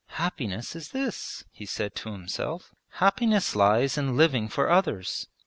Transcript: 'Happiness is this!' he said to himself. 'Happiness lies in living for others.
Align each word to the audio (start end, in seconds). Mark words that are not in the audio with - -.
'Happiness 0.13 0.75
is 0.75 0.89
this!' 0.89 1.43
he 1.51 1.63
said 1.63 1.93
to 1.93 2.11
himself. 2.11 2.73
'Happiness 2.95 3.55
lies 3.55 3.99
in 3.99 4.17
living 4.17 4.49
for 4.49 4.67
others. 4.67 5.27